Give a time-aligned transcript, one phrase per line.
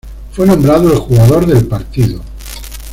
[0.31, 2.23] Fue nombrado el jugador del partido.